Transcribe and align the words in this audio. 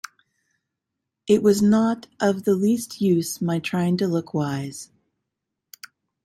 It 1.27 1.43
was 1.43 1.61
not 1.61 2.07
of 2.19 2.43
the 2.43 2.55
least 2.55 3.01
use 3.01 3.39
my 3.39 3.59
trying 3.59 3.97
to 3.97 4.07
look 4.07 4.33
wise. 4.33 4.89